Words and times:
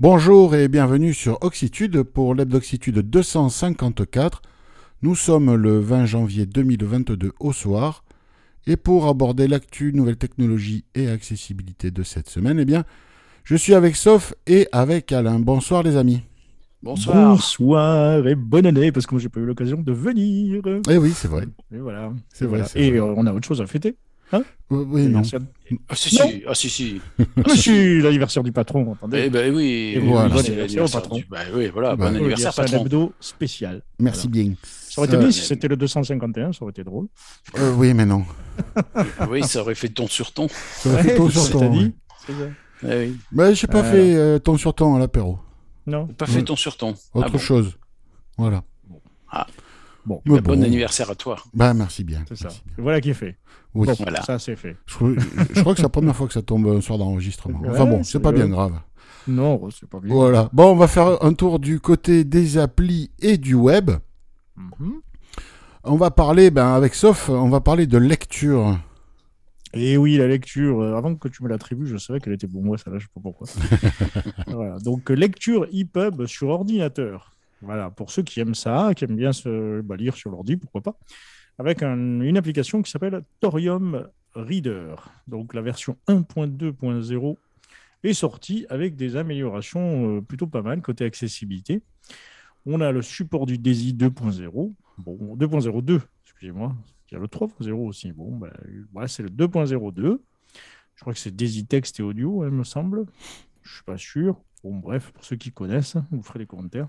Bonjour 0.00 0.54
et 0.54 0.68
bienvenue 0.68 1.12
sur 1.12 1.36
Oxitude 1.42 2.04
pour 2.04 2.34
l'Hebdoxitude 2.34 3.00
254. 3.00 4.40
Nous 5.02 5.14
sommes 5.14 5.54
le 5.54 5.78
20 5.78 6.06
janvier 6.06 6.46
2022 6.46 7.32
au 7.38 7.52
soir. 7.52 8.02
Et 8.66 8.78
pour 8.78 9.08
aborder 9.08 9.46
l'actu, 9.46 9.92
nouvelles 9.92 10.16
technologies 10.16 10.86
et 10.94 11.10
accessibilité 11.10 11.90
de 11.90 12.02
cette 12.02 12.30
semaine, 12.30 12.58
eh 12.58 12.64
bien, 12.64 12.84
je 13.44 13.56
suis 13.56 13.74
avec 13.74 13.94
Soph 13.94 14.32
et 14.46 14.68
avec 14.72 15.12
Alain. 15.12 15.38
Bonsoir 15.38 15.82
les 15.82 15.98
amis. 15.98 16.22
Bonsoir. 16.82 17.32
Bonsoir 17.32 18.26
et 18.26 18.34
bonne 18.34 18.64
année 18.64 18.92
parce 18.92 19.04
que 19.04 19.14
moi 19.14 19.20
j'ai 19.20 19.28
pas 19.28 19.40
eu 19.40 19.44
l'occasion 19.44 19.82
de 19.82 19.92
venir. 19.92 20.62
Eh 20.88 20.96
oui, 20.96 21.10
c'est 21.14 21.28
vrai. 21.28 21.44
Et 21.74 21.78
voilà. 21.78 22.10
C'est 22.32 22.46
vrai. 22.46 22.60
Voilà. 22.60 22.70
Et 22.74 22.90
vrai. 22.92 23.00
euh, 23.00 23.14
on 23.18 23.26
a 23.26 23.34
autre 23.34 23.46
chose 23.46 23.60
à 23.60 23.66
fêter. 23.66 23.96
Hein 24.32 24.42
Euh, 24.72 24.84
oui, 24.88 25.06
non. 25.08 25.22
Ah 25.88 25.94
si, 25.96 26.10
si, 26.10 26.20
ah 26.46 26.54
si, 26.54 26.70
si. 26.70 27.00
Ah, 27.44 27.56
si, 27.56 28.00
l'anniversaire 28.00 28.42
du 28.44 28.52
patron, 28.52 28.92
attendez. 28.92 29.24
Eh 29.26 29.30
ben 29.30 29.52
oui, 29.54 29.98
voilà. 29.98 30.28
bon 30.28 30.34
Bon 30.34 30.38
anniversaire 30.40 30.62
anniversaire 30.64 30.82
au 30.84 30.86
du- 30.86 30.92
patron. 30.92 31.20
Bah 31.28 31.38
oui, 31.54 31.68
voilà, 31.72 31.96
Bah, 31.96 32.06
bon 32.06 32.12
oui, 32.12 32.16
anniversaire 32.18 32.52
C'est 32.54 32.60
un 32.60 32.64
patron. 32.64 32.84
hebdo 32.84 33.12
spécial. 33.18 33.82
Merci 33.98 34.28
bien. 34.28 34.52
Ça 34.62 35.00
aurait 35.00 35.08
été 35.08 35.16
Euh, 35.16 35.20
bien 35.20 35.30
si 35.32 35.40
c'était 35.40 35.66
le 35.68 35.76
251, 35.76 36.52
ça 36.52 36.62
aurait 36.62 36.70
été 36.70 36.84
drôle. 36.84 37.06
Euh, 37.58 37.72
oui, 37.74 37.92
mais 37.94 38.06
non. 38.06 38.24
Oui, 39.28 39.42
ça 39.42 39.60
aurait 39.62 39.74
fait 39.74 39.88
ton 39.88 40.06
sur 40.06 40.32
ton. 40.32 40.46
Ça 40.48 40.90
aurait 40.90 41.02
fait 41.02 41.16
ton 41.16 41.28
sur 41.30 41.50
ton. 41.50 41.70
dit. 41.70 41.78
ouais. 41.86 41.92
C'est 42.26 42.32
ça. 42.32 42.48
Eh 42.94 42.98
oui. 43.08 43.16
Mais 43.32 43.54
j'ai 43.54 43.66
pas 43.66 43.80
Euh, 43.84 43.90
fait 43.90 44.14
euh, 44.14 44.38
ton 44.38 44.56
sur 44.56 44.74
ton 44.74 44.94
à 44.94 44.98
l'apéro. 45.00 45.38
Non. 45.86 46.06
Pas 46.06 46.26
fait 46.26 46.42
ton 46.44 46.54
sur 46.56 46.76
ton. 46.76 46.90
Autre 47.14 47.26
Ah 47.26 47.28
bon. 47.30 47.38
chose. 47.38 47.76
Voilà. 48.38 48.62
Bon, 50.06 50.22
Mais 50.24 50.40
Bon 50.40 50.54
bon. 50.54 50.62
anniversaire 50.64 51.10
à 51.10 51.14
toi. 51.14 51.36
Bah, 51.52 51.74
merci 51.74 52.04
bien. 52.04 52.24
c'est 52.28 52.36
ça. 52.36 52.48
Bien. 52.48 52.56
Voilà 52.78 53.00
qui 53.00 53.10
est 53.10 53.14
fait. 53.14 53.36
Oui. 53.74 53.86
Bon, 53.86 53.94
Voilà. 53.98 54.22
ça 54.22 54.38
c'est 54.38 54.56
fait. 54.56 54.76
Je, 54.86 54.96
je 55.54 55.60
crois 55.60 55.74
que 55.74 55.78
c'est 55.78 55.82
la 55.84 55.88
première 55.90 56.16
fois 56.16 56.26
que 56.26 56.32
ça 56.32 56.42
tombe 56.42 56.66
un 56.68 56.80
soir 56.80 56.98
d'enregistrement. 56.98 57.60
Enfin 57.68 57.84
bon, 57.86 58.02
c'est 58.02 58.12
c'est 58.12 58.20
pas 58.20 58.32
bien 58.32 58.48
grave. 58.48 58.72
Non, 59.28 59.68
c'est 59.70 59.88
pas 59.88 60.00
bien. 60.00 60.12
Voilà. 60.14 60.48
Bon, 60.52 60.72
on 60.72 60.76
va 60.76 60.88
faire 60.88 61.22
un 61.22 61.34
tour 61.34 61.58
du 61.58 61.78
côté 61.80 62.24
des 62.24 62.56
applis 62.58 63.10
et 63.20 63.36
du 63.36 63.54
web. 63.54 63.90
Mhm. 64.56 65.00
On 65.84 65.96
va 65.96 66.10
parler, 66.10 66.50
ben, 66.50 66.74
avec 66.74 66.94
Soph, 66.94 67.28
on 67.28 67.48
va 67.48 67.60
parler 67.60 67.86
de 67.86 67.96
lecture. 67.98 68.78
Et 69.72 69.96
oui, 69.96 70.16
la 70.16 70.26
lecture, 70.26 70.80
euh, 70.82 70.96
avant 70.96 71.14
que 71.14 71.28
tu 71.28 71.42
me 71.44 71.48
l'attribues, 71.48 71.86
je 71.86 71.96
savais 71.96 72.18
qu'elle 72.18 72.32
était 72.32 72.48
pour 72.48 72.62
moi, 72.62 72.76
celle-là, 72.76 72.98
je 72.98 73.04
sais 73.04 73.10
pas 73.14 73.20
pourquoi. 73.22 73.46
voilà. 74.48 74.78
Donc, 74.80 75.10
euh, 75.10 75.14
lecture 75.14 75.66
EPUB 75.72 76.26
sur 76.26 76.48
ordinateur. 76.48 77.32
Voilà, 77.62 77.90
pour 77.90 78.10
ceux 78.10 78.22
qui 78.22 78.40
aiment 78.40 78.54
ça, 78.54 78.92
qui 78.96 79.04
aiment 79.04 79.16
bien 79.16 79.32
se 79.32 79.80
bah, 79.82 79.96
lire 79.96 80.14
sur 80.16 80.30
l'ordi, 80.30 80.56
pourquoi 80.56 80.80
pas, 80.80 80.98
avec 81.58 81.82
un- 81.82 82.20
une 82.20 82.36
application 82.38 82.80
qui 82.82 82.90
s'appelle 82.90 83.22
Thorium 83.40 84.08
Reader. 84.34 84.94
Donc, 85.26 85.52
la 85.54 85.60
version 85.60 85.96
1.2.0 86.08 87.36
est 88.02 88.14
sortie 88.14 88.64
avec 88.70 88.96
des 88.96 89.16
améliorations 89.16 90.16
euh, 90.16 90.20
plutôt 90.22 90.46
pas 90.46 90.62
mal 90.62 90.80
côté 90.80 91.04
accessibilité. 91.04 91.82
On 92.66 92.80
a 92.80 92.92
le 92.92 93.02
support 93.02 93.46
du 93.46 93.58
DAISY 93.58 93.94
2.0, 93.94 94.74
bon, 94.98 95.36
2.02, 95.36 96.00
excusez-moi, 96.24 96.74
il 97.10 97.14
y 97.14 97.16
a 97.16 97.20
le 97.20 97.26
3.0 97.28 97.72
aussi. 97.86 98.12
Bon, 98.12 98.36
ben, 98.36 98.52
voilà, 98.92 99.08
c'est 99.08 99.22
le 99.22 99.30
2.02. 99.30 100.20
Je 100.94 101.00
crois 101.00 101.12
que 101.14 101.18
c'est 101.18 101.34
Daisy 101.34 101.66
Text 101.66 101.98
et 102.00 102.02
Audio, 102.02 102.42
hein, 102.42 102.48
il 102.50 102.54
me 102.54 102.64
semble. 102.64 103.06
Je 103.62 103.74
suis 103.74 103.84
pas 103.84 103.96
sûr. 103.96 104.38
Bon, 104.62 104.76
bref, 104.76 105.10
pour 105.12 105.24
ceux 105.24 105.36
qui 105.36 105.50
connaissent, 105.50 105.96
vous 106.10 106.22
ferez 106.22 106.40
les 106.40 106.46
commentaires. 106.46 106.88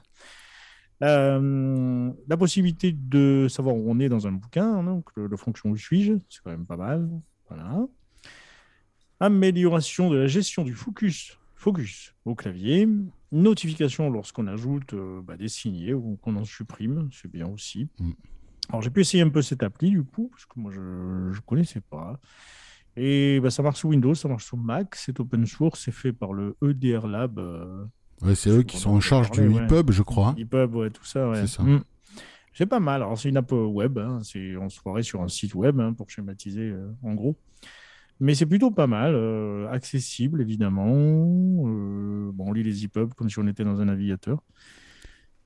Euh, 1.03 2.11
la 2.27 2.37
possibilité 2.37 2.91
de 2.91 3.47
savoir 3.49 3.75
où 3.75 3.89
on 3.89 3.99
est 3.99 4.09
dans 4.09 4.27
un 4.27 4.31
bouquin, 4.31 4.75
hein, 4.75 4.83
donc 4.83 5.09
le, 5.15 5.27
le 5.27 5.37
fonction 5.37 5.69
où 5.69 5.77
suis-je, 5.77 6.13
c'est 6.29 6.41
quand 6.43 6.51
même 6.51 6.65
pas 6.65 6.77
mal. 6.77 7.09
Voilà. 7.49 7.87
Amélioration 9.19 10.09
de 10.09 10.17
la 10.17 10.27
gestion 10.27 10.63
du 10.63 10.73
focus, 10.73 11.37
focus 11.55 12.13
au 12.25 12.35
clavier. 12.35 12.87
Notification 13.31 14.09
lorsqu'on 14.09 14.47
ajoute 14.47 14.93
euh, 14.93 15.21
bah, 15.21 15.37
des 15.37 15.47
signets 15.47 15.93
ou 15.93 16.17
qu'on 16.21 16.35
en 16.35 16.43
supprime, 16.43 17.09
c'est 17.11 17.31
bien 17.31 17.47
aussi. 17.47 17.87
Mm. 17.99 18.11
Alors 18.69 18.81
j'ai 18.81 18.89
pu 18.89 19.01
essayer 19.01 19.23
un 19.23 19.29
peu 19.29 19.41
cette 19.41 19.63
appli 19.63 19.89
du 19.91 20.03
coup, 20.03 20.29
parce 20.31 20.45
que 20.45 20.59
moi 20.59 20.71
je 20.71 20.79
ne 20.79 21.39
connaissais 21.45 21.81
pas. 21.81 22.19
Et 22.95 23.39
bah, 23.39 23.49
ça 23.49 23.63
marche 23.63 23.79
sous 23.79 23.89
Windows, 23.89 24.13
ça 24.15 24.27
marche 24.27 24.45
sous 24.45 24.57
Mac, 24.57 24.95
c'est 24.95 25.19
open 25.19 25.45
source, 25.45 25.81
c'est 25.85 25.91
fait 25.91 26.13
par 26.13 26.33
le 26.33 26.57
EDR 26.61 27.07
Lab. 27.07 27.39
euh, 27.39 27.85
Ouais, 28.23 28.35
c'est 28.35 28.49
eux 28.49 28.63
qui 28.63 28.77
sont 28.77 28.91
en 28.91 28.99
charge 28.99 29.31
du 29.31 29.47
ouais. 29.47 29.63
EPUB, 29.63 29.91
je 29.91 30.03
crois. 30.03 30.35
EPUB, 30.37 30.75
ouais, 30.75 30.89
tout 30.89 31.05
ça. 31.05 31.29
Ouais. 31.29 31.41
C'est 31.41 31.47
ça. 31.57 31.63
Mm. 31.63 31.83
C'est 32.53 32.65
pas 32.65 32.79
mal. 32.79 33.01
Alors, 33.01 33.17
c'est 33.17 33.29
une 33.29 33.37
app 33.37 33.51
web. 33.51 33.97
hein, 33.97 34.19
C'est 34.23 34.55
on 34.57 34.69
se 34.69 34.79
croirait 34.79 35.03
sur 35.03 35.21
un 35.21 35.27
site 35.27 35.55
web 35.55 35.79
hein, 35.79 35.93
pour 35.93 36.09
schématiser 36.09 36.69
euh, 36.69 36.91
en 37.03 37.13
gros. 37.13 37.35
Mais 38.19 38.35
c'est 38.35 38.45
plutôt 38.45 38.69
pas 38.69 38.87
mal. 38.87 39.15
euh, 39.15 39.67
accessible, 39.71 40.41
évidemment. 40.41 40.93
Euh, 41.67 42.31
bon, 42.33 42.49
on 42.49 42.53
lit 42.53 42.63
les 42.63 42.83
EPUB 42.85 43.13
comme 43.15 43.29
si 43.29 43.39
on 43.39 43.47
était 43.47 43.63
dans 43.63 43.79
un 43.81 43.85
navigateur. 43.85 44.43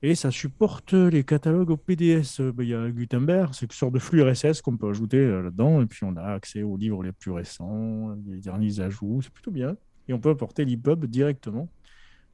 Et 0.02 0.14
ça 0.14 0.30
supporte 0.30 0.92
les 0.92 1.24
catalogues 1.24 1.70
au 1.70 1.76
PDS. 1.78 2.40
Euh, 2.40 2.52
ben, 2.52 2.64
Il 2.64 2.68
y 2.68 2.74
a 2.74 2.90
Gutenberg, 2.90 3.54
c'est 3.54 3.64
une 3.66 3.72
sorte 3.72 3.94
de 3.94 3.98
flux 3.98 4.22
RSS 4.22 4.60
qu'on 4.60 4.76
peut 4.76 4.90
ajouter 4.90 5.16
euh, 5.18 5.42
là-dedans. 5.44 5.80
Et 5.80 5.86
puis, 5.86 6.04
on 6.04 6.14
a 6.16 6.22
accès 6.34 6.62
aux 6.62 6.76
livres 6.76 7.02
les 7.02 7.12
plus 7.12 7.30
récents, 7.30 8.14
les 8.26 8.40
derniers 8.40 8.80
ajouts. 8.80 9.20
C'est 9.22 9.32
plutôt 9.32 9.50
bien. 9.52 9.76
Et 10.08 10.12
on 10.12 10.20
peut 10.20 10.30
apporter 10.30 10.64
l'EPUB 10.66 11.06
directement 11.06 11.68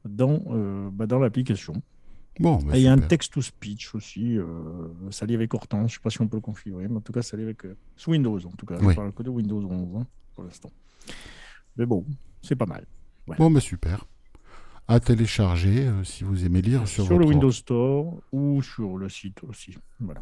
dans, 0.04 0.42
euh, 0.50 0.90
bah, 0.92 1.06
dans 1.06 1.18
l'application. 1.18 1.82
Bon, 2.40 2.56
bah, 2.56 2.76
Et 2.76 2.80
il 2.80 2.84
y 2.84 2.88
a 2.88 2.92
un 2.92 2.98
text-to-speech 2.98 3.94
aussi. 3.94 4.38
Euh, 4.38 4.44
ça 5.10 5.26
lit 5.26 5.34
avec 5.34 5.52
Hortense. 5.52 5.80
Je 5.80 5.84
ne 5.84 5.98
sais 5.98 6.02
pas 6.02 6.10
si 6.10 6.20
on 6.22 6.28
peut 6.28 6.36
le 6.36 6.42
configurer, 6.42 6.88
mais 6.88 6.96
en 6.96 7.00
tout 7.00 7.12
cas, 7.12 7.22
ça 7.22 7.36
lit 7.36 7.42
avec. 7.42 7.64
euh, 7.64 7.76
sous 7.96 8.10
Windows, 8.10 8.38
en 8.38 8.50
tout 8.52 8.66
cas. 8.66 8.78
Oui. 8.80 8.90
Je 8.90 8.96
parle 8.96 9.12
que 9.12 9.22
de 9.22 9.30
Windows 9.30 9.62
11 9.62 9.96
hein, 9.96 10.06
pour 10.34 10.44
l'instant. 10.44 10.70
Mais 11.76 11.86
bon, 11.86 12.04
c'est 12.40 12.56
pas 12.56 12.66
mal. 12.66 12.86
Bon, 13.38 13.50
bah, 13.50 13.60
super. 13.60 14.06
À 14.88 14.98
télécharger 14.98 15.86
euh, 15.86 16.04
si 16.04 16.24
vous 16.24 16.44
aimez 16.44 16.62
lire 16.62 16.88
sur, 16.88 17.04
Sur, 17.04 17.19
le 17.19 17.26
Windows 17.26 17.52
Store 17.52 18.14
ou 18.32 18.62
sur 18.62 18.96
le 18.96 19.08
site 19.08 19.42
aussi. 19.44 19.76
Voilà. 20.00 20.20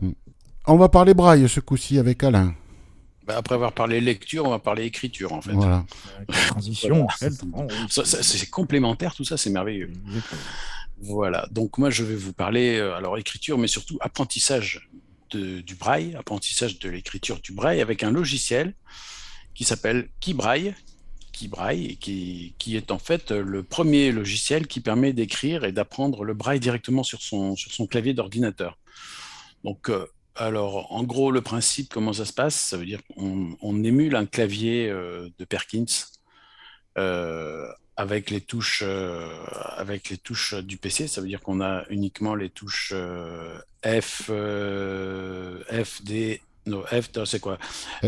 On 0.66 0.76
va 0.76 0.88
parler 0.88 1.14
braille 1.14 1.48
ce 1.48 1.60
coup-ci 1.60 1.98
avec 1.98 2.22
Alain. 2.22 2.54
Bah, 3.30 3.36
après 3.38 3.54
avoir 3.54 3.72
parlé 3.72 4.00
lecture, 4.00 4.44
on 4.44 4.50
va 4.50 4.58
parler 4.58 4.84
écriture 4.84 5.32
en 5.32 5.40
fait. 5.40 5.52
Voilà. 5.52 5.84
Transition. 6.48 7.06
c'est 7.88 8.50
complémentaire, 8.50 9.14
tout 9.14 9.24
ça, 9.24 9.36
c'est 9.36 9.50
merveilleux. 9.50 9.90
Exactement. 10.08 10.40
Voilà, 11.02 11.48
donc 11.50 11.78
moi 11.78 11.88
je 11.90 12.04
vais 12.04 12.14
vous 12.16 12.32
parler, 12.34 12.76
euh, 12.78 12.94
alors 12.94 13.16
écriture, 13.16 13.56
mais 13.56 13.68
surtout 13.68 13.96
apprentissage 14.00 14.90
de- 15.30 15.60
du 15.60 15.74
braille, 15.74 16.14
apprentissage 16.14 16.78
de 16.78 16.90
l'écriture 16.90 17.40
du 17.40 17.52
braille 17.52 17.80
avec 17.80 18.02
un 18.02 18.10
logiciel 18.10 18.74
qui 19.54 19.64
s'appelle 19.64 20.08
KeyBraille, 20.20 20.74
qui, 21.32 22.54
qui 22.58 22.76
est 22.76 22.90
en 22.90 22.98
fait 22.98 23.30
le 23.30 23.62
premier 23.62 24.12
logiciel 24.12 24.66
qui 24.66 24.80
permet 24.80 25.14
d'écrire 25.14 25.64
et 25.64 25.72
d'apprendre 25.72 26.22
le 26.24 26.34
braille 26.34 26.60
directement 26.60 27.02
sur 27.02 27.22
son, 27.22 27.56
sur 27.56 27.72
son 27.72 27.86
clavier 27.86 28.12
d'ordinateur. 28.12 28.76
Donc, 29.64 29.88
euh, 29.88 30.06
alors 30.40 30.92
en 30.92 31.02
gros, 31.04 31.30
le 31.30 31.40
principe, 31.42 31.88
comment 31.92 32.12
ça 32.12 32.24
se 32.24 32.32
passe? 32.32 32.54
Ça 32.56 32.76
veut 32.76 32.86
dire 32.86 33.00
qu'on 33.14 33.56
on 33.60 33.84
émule 33.84 34.16
un 34.16 34.26
clavier 34.26 34.88
euh, 34.90 35.28
de 35.38 35.44
Perkins 35.44 35.84
euh, 36.98 37.66
avec 37.96 38.30
les 38.30 38.40
touches 38.40 38.82
euh, 38.84 39.28
avec 39.76 40.08
les 40.10 40.16
touches 40.16 40.54
du 40.54 40.76
PC, 40.76 41.06
ça 41.06 41.20
veut 41.20 41.28
dire 41.28 41.40
qu'on 41.40 41.60
a 41.60 41.84
uniquement 41.90 42.34
les 42.34 42.48
touches 42.50 42.92
euh, 42.94 43.58
F 43.84 44.30
euh, 44.30 45.58
F 45.84 46.02
D 46.02 46.40
non 46.66 46.82
F 46.84 47.10
c'est 47.24 47.40
quoi? 47.40 47.58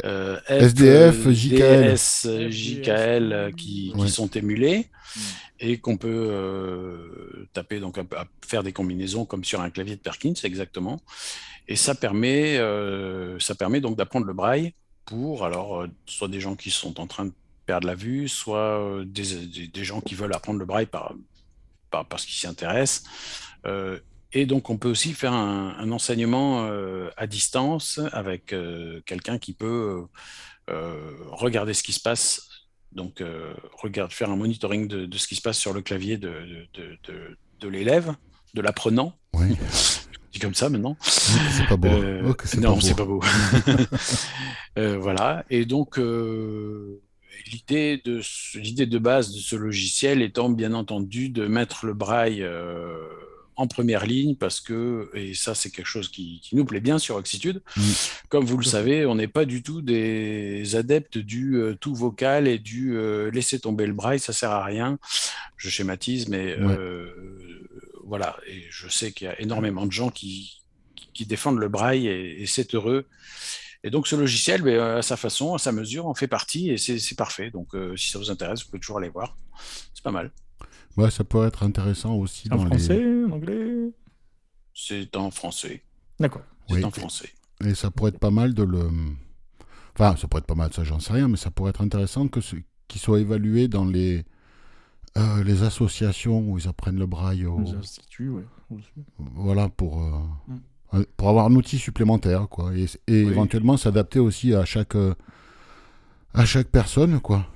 Euh, 0.04 0.38
F, 0.46 0.50
SDF, 0.50 1.30
JKL. 1.30 1.94
DS, 1.94 2.50
JKL 2.50 3.52
qui, 3.56 3.92
qui 3.92 3.92
Ouais. 3.94 4.08
sont 4.08 4.28
émulés 4.28 4.88
Mm. 5.14 5.20
Et 5.62 5.78
qu'on 5.78 5.96
peut 5.96 6.28
euh, 6.30 7.48
taper 7.52 7.78
donc 7.78 7.98
faire 8.44 8.64
des 8.64 8.72
combinaisons 8.72 9.24
comme 9.24 9.44
sur 9.44 9.60
un 9.60 9.70
clavier 9.70 9.94
de 9.94 10.00
Perkins 10.00 10.34
exactement 10.42 11.00
et 11.68 11.76
ça 11.76 11.94
permet 11.94 12.58
euh, 12.58 13.38
ça 13.38 13.54
permet 13.54 13.80
donc 13.80 13.96
d'apprendre 13.96 14.26
le 14.26 14.34
braille 14.34 14.74
pour 15.06 15.44
alors 15.44 15.82
euh, 15.82 15.86
soit 16.04 16.28
des 16.28 16.40
gens 16.40 16.56
qui 16.56 16.70
sont 16.70 17.00
en 17.00 17.06
train 17.06 17.26
de 17.26 17.32
perdre 17.64 17.86
la 17.86 17.94
vue, 17.94 18.28
soit 18.28 19.04
des, 19.06 19.84
gens 19.84 20.00
qui 20.00 20.16
veulent 20.16 20.34
apprendre 20.34 20.58
le 20.58 20.64
braille 20.64 20.86
par, 20.86 21.14
par- 21.92 22.04
parce 22.06 22.26
qu'ils 22.26 22.34
s'y 22.34 22.48
intéressent. 22.48 23.04
Et 24.32 24.46
donc, 24.46 24.68
on 24.68 24.78
peut 24.78 24.88
aussi 24.88 25.12
faire 25.12 25.32
un, 25.32 25.92
enseignement 25.92 26.68
à 27.16 27.26
distance 27.28 28.00
avec 28.10 28.52
quelqu'un 29.06 29.38
qui 29.38 29.52
peut 29.52 30.06
regarder 30.66 31.72
ce 31.72 31.84
qui 31.84 31.92
se 31.92 32.00
passe, 32.00 32.51
donc 32.94 33.20
euh, 33.20 33.52
regarde, 33.80 34.12
faire 34.12 34.30
un 34.30 34.36
monitoring 34.36 34.88
de, 34.88 35.06
de 35.06 35.18
ce 35.18 35.26
qui 35.26 35.36
se 35.36 35.42
passe 35.42 35.58
sur 35.58 35.72
le 35.72 35.82
clavier 35.82 36.18
de, 36.18 36.32
de, 36.74 37.68
l'élève, 37.68 38.14
de 38.54 38.60
l'apprenant. 38.60 39.14
Oui. 39.34 39.56
Je 40.32 40.38
dis 40.38 40.38
comme 40.38 40.54
ça 40.54 40.70
maintenant. 40.70 40.96
C'est 41.00 41.66
pas 41.68 41.76
beau. 41.76 41.88
Euh, 41.88 42.22
Oh, 42.24 42.34
c'est 42.44 42.60
non, 42.60 42.80
c'est 42.80 42.96
pas 42.96 43.04
beau. 43.04 43.20
Euh, 44.78 44.96
voilà. 44.96 45.44
Et 45.50 45.66
donc, 45.66 45.98
l'idée 45.98 48.00
de 48.02 48.22
l'idée 48.54 48.86
de 48.86 48.98
base 48.98 49.34
de 49.34 49.38
ce 49.38 49.54
logiciel 49.54 50.22
étant 50.22 50.48
bien 50.48 50.72
entendu 50.72 51.28
de 51.28 51.46
mettre 51.46 51.84
le 51.84 51.92
braille 51.92 52.42
en 53.56 53.66
première 53.66 54.06
ligne 54.06 54.34
parce 54.34 54.60
que, 54.60 55.10
et 55.14 55.34
ça 55.34 55.54
c'est 55.54 55.70
quelque 55.70 55.86
chose 55.86 56.08
qui, 56.08 56.40
qui 56.42 56.56
nous 56.56 56.64
plaît 56.64 56.80
bien 56.80 56.98
sur 56.98 57.16
Oxitude, 57.16 57.62
Mm. 57.76 57.82
comme 58.28 58.44
vous 58.44 58.56
le 58.56 58.64
savez, 58.64 59.06
on 59.06 59.14
n'est 59.14 59.28
pas 59.28 59.44
du 59.44 59.62
tout 59.62 59.82
des 59.82 60.76
adeptes 60.76 61.18
du 61.18 61.56
euh, 61.56 61.74
tout 61.74 61.94
vocal 61.94 62.48
et 62.48 62.58
du 62.58 62.96
euh, 62.96 63.30
laisser 63.30 63.60
tomber 63.60 63.86
le 63.86 63.92
braille, 63.92 64.20
ça 64.20 64.32
sert 64.32 64.50
à 64.50 64.64
rien. 64.64 64.98
je 65.56 65.68
schématise, 65.68 66.28
mais 66.28 66.56
euh, 66.58 67.66
voilà. 68.04 68.36
Et 68.46 68.64
je 68.70 68.88
sais 68.88 69.12
qu'il 69.12 69.26
y 69.26 69.30
a 69.30 69.40
énormément 69.40 69.86
de 69.86 69.92
gens 69.92 70.10
qui, 70.10 70.62
qui 71.14 71.26
défendent 71.26 71.58
le 71.58 71.68
braille 71.68 72.06
et, 72.08 72.46
c'est 72.46 72.74
heureux. 72.74 73.06
Et 73.84 73.90
donc 73.90 74.06
ce 74.06 74.14
logiciel, 74.14 74.62
ben, 74.62 74.80
à 74.80 75.02
sa 75.02 75.16
façon, 75.16 75.54
à 75.54 75.58
sa 75.58 75.72
mesure, 75.72 76.06
en 76.06 76.14
fait 76.14 76.28
partie 76.28 76.70
et 76.70 76.78
c'est 76.78 77.16
parfait. 77.16 77.50
Donc 77.50 77.74
si 77.96 78.10
ça 78.10 78.18
vous 78.18 78.30
intéresse, 78.30 78.60
vous 78.62 78.70
pouvez 78.70 78.80
toujours 78.80 78.98
aller 78.98 79.08
voir. 79.08 79.36
C'est 79.94 80.04
pas 80.04 80.12
mal. 80.12 80.30
Ouais, 80.96 81.10
ça 81.10 81.24
peut 81.24 81.44
être 81.46 81.62
intéressant 81.62 82.14
aussi. 82.14 82.48
En 82.50 82.58
français, 82.66 83.04
en 83.26 83.32
anglais? 83.32 83.90
C'est 84.74 85.16
en 85.16 85.30
français. 85.30 85.82
D'accord. 86.20 86.42
C'est 86.68 86.84
en 86.84 86.90
français. 86.90 87.30
Et 87.64 87.74
ça 87.74 87.90
pourrait 87.90 88.10
être 88.10 88.18
pas 88.18 88.30
mal 88.30 88.54
de 88.54 88.62
le. 88.62 88.88
Enfin, 89.94 90.16
ça 90.16 90.26
pourrait 90.26 90.40
être 90.40 90.46
pas 90.46 90.54
mal, 90.54 90.72
ça 90.72 90.84
j'en 90.84 91.00
sais 91.00 91.12
rien, 91.12 91.28
mais 91.28 91.36
ça 91.36 91.50
pourrait 91.50 91.70
être 91.70 91.82
intéressant 91.82 92.26
que 92.26 92.40
ce... 92.40 92.56
qu'il 92.88 93.00
soit 93.00 93.20
évalué 93.20 93.68
dans 93.68 93.84
les 93.84 94.24
euh, 95.18 95.44
les 95.44 95.62
associations 95.62 96.40
où 96.40 96.58
ils 96.58 96.66
apprennent 96.68 96.98
le 96.98 97.06
braille. 97.06 97.46
Les 97.64 97.74
instituts, 97.74 98.30
oui. 98.30 98.42
Voilà, 99.18 99.68
pour, 99.68 100.02
euh, 100.02 100.10
mm. 100.48 100.60
euh, 100.94 101.04
pour 101.18 101.28
avoir 101.28 101.46
un 101.46 101.54
outil 101.54 101.78
supplémentaire, 101.78 102.48
quoi. 102.48 102.72
Et, 102.74 102.86
éventuellement 103.06 103.76
s'adapter 103.76 104.18
aussi 104.18 104.54
à 104.54 104.64
chaque, 104.64 104.96
à 106.32 106.44
chaque 106.46 106.68
personne, 106.68 107.20
quoi. 107.20 107.46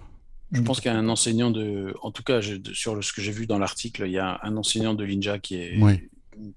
Je 0.53 0.61
pense 0.61 0.81
qu'il 0.81 0.91
y 0.91 0.95
a 0.95 0.99
un 0.99 1.09
enseignant 1.09 1.51
de. 1.51 1.95
En 2.03 2.11
tout 2.11 2.23
cas, 2.23 2.41
sur 2.73 3.03
ce 3.03 3.13
que 3.13 3.21
j'ai 3.21 3.33
vu 3.33 3.47
dans 3.47 3.59
l'article, 3.59 4.05
il 4.07 4.13
y 4.13 4.19
a 4.19 4.39
un 4.43 4.57
enseignant 4.57 4.95
de 4.95 5.05
l'INJA 5.05 5.39
qui 5.39 5.57
est. 5.57 5.79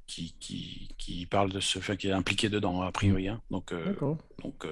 Qui, 0.07 0.36
qui, 0.41 0.89
qui, 0.97 1.25
parle 1.25 1.53
de 1.53 1.62
ce 1.62 1.80
fait, 1.80 1.95
qui 1.95 2.09
est 2.09 2.12
impliqué 2.12 2.50
dedans, 2.50 2.81
a 2.81 2.91
priori. 2.91 3.30
Hein. 3.30 3.39
Donc, 3.50 3.74
donc 4.44 4.68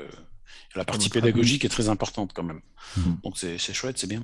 la 0.75 0.85
partie 0.85 1.09
pédagogique 1.09 1.65
est 1.65 1.69
très 1.69 1.89
importante 1.89 2.31
quand 2.33 2.43
même. 2.43 2.61
Mm. 2.97 3.01
Donc 3.23 3.37
c'est 3.37 3.57
chouette, 3.57 3.97
c'est 3.97 4.07
bien. 4.07 4.23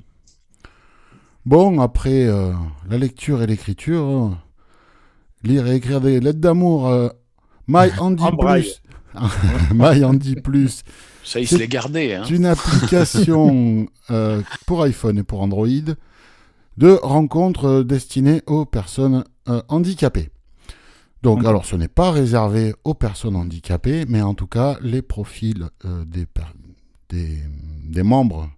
Bon, 1.46 1.80
après 1.80 2.24
euh, 2.24 2.52
la 2.88 2.96
lecture 2.96 3.42
et 3.42 3.46
l'écriture, 3.46 4.04
hein, 4.04 4.42
lire 5.42 5.66
et 5.66 5.76
écrire 5.76 6.00
des 6.00 6.20
lettres 6.20 6.38
d'amour, 6.38 6.88
euh, 6.88 7.10
My 7.66 7.90
Andy 7.98 8.24
Plus. 8.38 8.82
My 9.74 10.04
Andy 10.04 10.36
Plus. 10.36 10.82
Ça, 11.22 11.40
il 11.40 11.48
se 11.48 11.56
l'est 11.56 11.68
gardé. 11.68 12.14
Hein. 12.14 12.24
C'est 12.26 12.34
une 12.34 12.46
application 12.46 13.86
euh, 14.10 14.42
pour 14.66 14.82
iPhone 14.82 15.18
et 15.18 15.22
pour 15.22 15.42
Android 15.42 15.66
de 16.76 16.98
rencontres 17.02 17.82
destinées 17.82 18.42
aux 18.46 18.64
personnes 18.64 19.24
handicapées. 19.68 20.30
Donc, 21.22 21.44
alors, 21.44 21.64
ce 21.64 21.76
n'est 21.76 21.88
pas 21.88 22.10
réservé 22.10 22.74
aux 22.82 22.94
personnes 22.94 23.36
handicapées, 23.36 24.04
mais 24.08 24.20
en 24.22 24.34
tout 24.34 24.48
cas, 24.48 24.76
les 24.82 25.00
profils 25.00 25.68
des, 25.84 26.26
des, 27.08 27.38
des 27.84 28.02
membres 28.02 28.50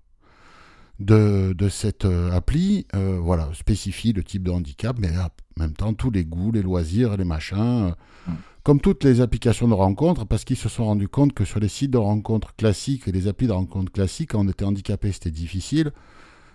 de, 0.99 1.69
cette 1.69 2.05
euh, 2.05 2.31
appli 2.33 2.87
euh, 2.95 3.19
voilà, 3.21 3.49
spécifie 3.55 4.13
le 4.13 4.23
type 4.25 4.43
de 4.43 4.51
handicap, 4.51 4.97
mais 4.99 5.11
en 5.19 5.31
même 5.59 5.73
temps 5.73 5.95
tous 5.95 6.11
les 6.11 6.25
goûts, 6.25 6.53
les 6.53 6.63
loisirs, 6.63 7.17
les 7.17 7.25
machins, 7.25 7.93
euh, 8.29 8.31
mm. 8.31 8.35
Comme 8.67 8.81
toutes 8.81 9.05
les 9.05 9.21
applications 9.21 9.69
de 9.69 9.75
rencontres, 9.75 10.27
parce 10.27 10.45
qu'ils 10.45 10.57
se 10.57 10.69
sont 10.69 10.87
rendus 10.87 11.07
compte 11.07 11.33
que 11.33 11.45
sur 11.45 11.61
les 11.61 11.69
sites 11.69 11.93
de 11.93 11.99
rencontres 11.99 12.53
classiques 12.57 13.07
et 13.07 13.13
les 13.13 13.29
applis 13.29 13.47
de 13.47 13.53
rencontres 13.53 13.93
classiques, 13.93 14.33
quand 14.33 14.45
on 14.45 14.49
était 14.49 14.65
handicapé, 14.65 15.13
c'était 15.13 15.31
difficile. 15.31 15.93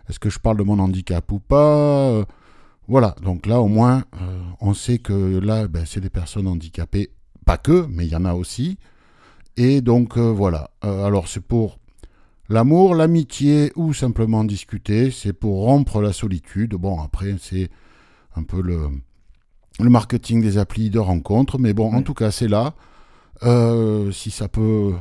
Est-ce 0.10 0.19
que 0.19 0.30
je 0.30 0.38
parle 0.38 0.58
de 0.58 0.63
mon 0.63 0.78
handicap 0.80 1.31
ou 1.31 1.40
pas? 1.40 2.25
Voilà, 2.90 3.16
donc 3.24 3.46
là 3.46 3.62
au 3.62 3.69
moins, 3.69 4.04
on 4.60 4.74
sait 4.74 4.98
que 4.98 5.40
là, 5.40 5.69
ben, 5.69 5.86
c'est 5.86 6.02
des 6.02 6.10
personnes 6.10 6.48
handicapées, 6.48 7.12
pas 7.46 7.58
que, 7.58 7.86
mais 7.90 8.06
il 8.08 8.12
y 8.12 8.16
en 8.18 8.25
a 8.25 8.34
aussi. 8.34 8.78
Et 9.56 9.80
donc 9.80 10.18
voilà, 10.18 10.69
alors 10.81 11.30
c'est 11.30 11.40
pour 11.40 11.80
L'amour, 12.50 12.94
l'amitié 12.94 13.72
ou 13.78 13.94
simplement 13.94 14.44
discuter, 14.44 15.12
c'est 15.12 15.31
pour 15.31 15.62
rompre 15.62 16.02
la 16.02 16.12
solitude. 16.12 16.72
Bon, 16.72 17.00
après, 17.00 17.38
c'est 17.40 17.69
un 18.36 18.44
peu 18.44 18.62
le, 18.62 18.90
le 19.83 19.89
marketing 19.89 20.42
des 20.42 20.57
applis 20.57 20.89
de 20.89 21.00
rencontre, 21.00 21.57
mais 21.57 21.74
bon, 21.74 21.94
en 21.94 22.01
tout 22.01 22.13
cas, 22.13 22.31
c'est 22.31 22.48
là. 22.48 22.74
Euh, 23.44 24.12
si 24.12 24.30
ça 24.30 24.48
peut 24.48 24.94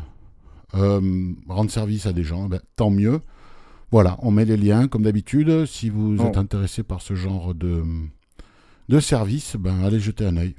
euh, 0.75 1.33
rendre 1.49 1.71
service 1.71 2.07
à 2.07 2.13
des 2.13 2.23
gens, 2.23 2.49
ben, 2.49 2.61
tant 2.77 2.91
mieux. 2.91 3.21
Voilà, 3.91 4.17
on 4.23 4.31
met 4.31 4.45
les 4.45 4.57
liens 4.57 4.87
comme 4.89 5.03
d'habitude. 5.03 5.67
Si 5.67 5.91
vous 5.91 6.21
êtes 6.23 6.37
intéressé 6.37 6.83
par 6.83 7.03
ce 7.03 7.15
genre 7.15 7.55
de, 7.55 7.83
de 8.89 9.01
service, 9.01 9.57
ben, 9.59 9.83
allez 9.85 10.01
jeter 10.01 10.25
un 10.25 10.37
œil. 10.37 10.55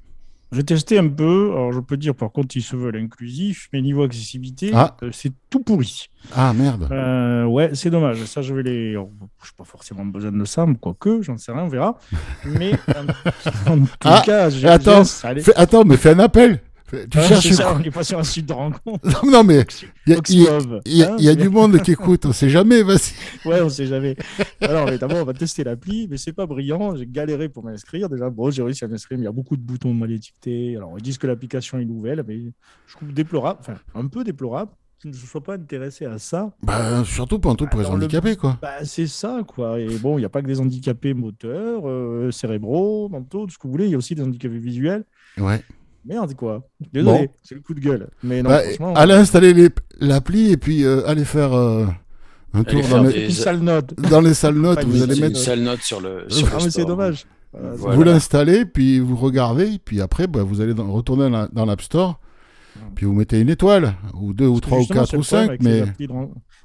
J'ai 0.52 0.64
testé 0.64 0.98
un 0.98 1.08
peu. 1.08 1.52
Alors, 1.54 1.72
je 1.72 1.80
peux 1.80 1.96
dire, 1.96 2.14
par 2.14 2.32
contre, 2.32 2.58
ils 2.58 2.62
se 2.62 2.76
veulent 2.76 2.98
inclusifs, 2.98 3.70
mais 3.72 3.82
niveau 3.82 4.04
accessibilité, 4.04 4.72
ah. 4.74 4.98
euh, 5.02 5.10
c'est 5.14 5.32
tout 5.50 5.62
pourri. 5.62 6.10
Ah, 6.36 6.52
merde. 6.54 6.90
Euh, 6.92 7.46
ouais, 7.46 7.72
c'est 7.74 7.90
dommage. 7.90 8.24
Ça, 8.26 8.42
je 8.42 8.54
vais 8.54 8.64
les. 8.64 8.94
Je 8.94 9.00
n'ai 9.00 9.08
pas 9.58 9.64
forcément 9.64 10.04
besoin 10.06 10.32
de 10.32 10.46
ça, 10.46 10.66
quoique, 10.82 11.22
j'en 11.22 11.38
sais 11.38 11.54
rien, 11.54 11.64
on 11.64 11.68
verra. 11.70 11.98
Mais 12.46 12.74
en, 13.68 13.78
tout 13.78 13.88
ah, 14.04 14.22
cas, 14.26 14.50
attends, 14.66 15.04
attends, 15.56 15.86
mais 15.86 15.96
fais 15.96 16.12
un 16.12 16.20
appel. 16.20 16.60
Tu 16.92 17.18
ah, 17.18 17.22
cherches 17.22 17.52
ça, 17.52 17.76
on 17.76 17.82
est 17.82 17.90
pas 17.92 18.04
sur 18.04 18.20
un 18.20 18.24
site 18.24 18.48
de 18.48 18.54
rencontre. 18.54 19.26
non, 19.26 19.44
mais 19.44 19.66
il 20.08 20.14
y 20.86 21.04
a, 21.04 21.16
y 21.18 21.30
a, 21.30 21.36
du 21.36 21.50
monde 21.50 21.82
qui 21.82 21.92
écoute, 21.92 22.26
on 22.26 22.34
sait 22.34 22.50
jamais, 22.50 22.84
vas-y. 22.84 23.14
Ouais, 23.46 23.62
on 23.62 23.70
sait 23.70 23.86
jamais. 23.86 24.16
Alors, 24.60 24.92
d'abord, 24.98 25.20
on 25.20 25.26
va 25.26 25.34
tester 25.34 25.64
l'appli, 25.64 26.08
mais 26.10 26.18
c'est 26.18 26.34
pas 26.34 26.46
brillant. 26.46 26.96
J'ai 26.96 27.08
galéré 27.08 27.50
pour 27.50 27.64
m'inscrire. 27.64 28.10
Déjà, 28.10 28.30
bon, 28.30 28.52
j'ai 28.52 28.62
réussi 28.62 28.84
à 28.84 28.88
m'inscrire, 28.88 29.18
mais 29.18 29.24
il 29.24 29.26
y 29.26 29.30
a 29.30 29.32
beaucoup 29.32 29.56
de 29.56 29.62
boutons 29.62 29.94
mal 29.94 30.12
étiquetés. 30.12 30.76
Alors, 30.76 30.94
ils 30.98 31.02
disent 31.02 31.18
que 31.18 31.28
l'application 31.28 31.80
est 31.80 31.86
nouvelle, 31.86 32.24
mais 32.28 32.40
je 32.88 32.96
trouve 32.96 33.14
déplorable, 33.14 33.60
enfin, 33.62 33.76
un 33.96 34.08
peu 34.08 34.24
déplorable 34.24 34.72
qu'ils 35.02 35.12
ne 35.12 35.16
se 35.16 35.26
soient 35.26 35.44
pas 35.44 35.56
intéressés 35.56 36.06
à 36.06 36.20
ça. 36.20 36.52
Bah, 36.62 37.04
surtout 37.06 37.40
pour 37.40 37.52
un 37.52 37.56
truc 37.56 37.72
pour 37.72 37.80
les 37.80 37.88
handicapés, 37.88 38.36
quoi. 38.36 38.58
Bah, 38.62 38.84
c'est 38.86 39.08
ça, 39.08 39.42
quoi. 39.48 39.80
Et 39.80 39.98
bon, 39.98 40.18
il 40.18 40.22
n'y 40.22 40.26
a 40.26 40.30
pas 40.30 40.42
que 40.42 40.48
des 40.48 40.60
handicapés 40.60 41.14
moteurs, 41.14 41.84
euh, 41.86 42.30
cérébraux, 42.32 43.10
mentaux, 43.10 43.46
tout 43.46 43.54
ce 43.54 43.58
que 43.58 43.64
vous 43.64 43.72
voulez. 43.72 43.86
Il 43.86 43.92
y 43.92 43.96
a 43.96 43.98
aussi 43.98 44.14
des 44.14 44.22
handicapés 44.22 44.60
visuels. 44.60 45.06
Ouais. 45.38 45.64
Merde, 46.06 46.34
quoi. 46.36 46.68
Désolé, 46.94 47.30
c'est 47.44 47.56
le 47.56 47.62
coup 47.62 47.74
de 47.74 47.80
gueule. 47.80 48.10
Mais 48.24 48.42
non, 48.42 48.50
bah, 48.50 48.62
allez 48.96 49.14
installer 49.14 49.70
l'appli 50.00 50.52
et 50.52 50.58
puis 50.58 50.84
euh, 50.84 51.08
allez 51.08 51.26
faire 51.26 51.54
euh, 51.54 51.86
un 52.54 52.64
tour 52.64 52.82
dans 52.90 53.04
les... 53.04 53.30
salles 53.30 53.60
notes. 53.60 53.94
Dans 54.10 54.22
les 54.22 54.34
salles 54.34 54.56
notes, 54.56 54.84
vous 54.84 55.04
allez 55.04 55.20
mettre. 55.20 55.38
Une 55.38 55.44
salle 55.44 55.62
note 55.62 55.82
sur 55.82 56.02
le. 56.02 56.26
Sur 56.28 56.48
ah, 56.54 56.58
mais 56.64 56.70
c'est 56.70 56.86
dommage. 56.86 57.26
Vous 57.54 58.04
l'installez, 58.04 58.66
puis 58.66 59.00
vous 59.00 59.16
regardez, 59.16 59.78
puis 59.84 60.02
après, 60.02 60.26
bah, 60.28 60.42
vous 60.42 60.62
allez 60.62 60.74
retourner 60.74 61.30
dans 61.52 61.66
l'App 61.66 61.82
Store, 61.82 62.20
puis 62.96 63.06
vous 63.06 63.14
mettez 63.14 63.40
une 63.40 63.50
étoile, 63.50 63.94
ou 64.14 64.34
deux, 64.34 64.48
ou 64.48 64.60
trois, 64.60 64.80
ou 64.80 64.86
quatre, 64.86 65.18
ou 65.18 65.24
cinq. 65.24 65.62
Mais... 65.62 65.84